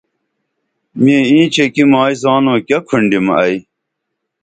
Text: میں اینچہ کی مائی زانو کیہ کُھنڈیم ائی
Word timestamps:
میں 1.01 1.21
اینچہ 1.31 1.65
کی 1.73 1.83
مائی 1.91 2.13
زانو 2.21 2.53
کیہ 2.67 2.79
کُھنڈیم 2.87 3.27
ائی 3.39 3.55